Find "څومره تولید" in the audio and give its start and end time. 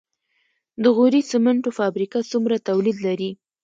2.31-2.97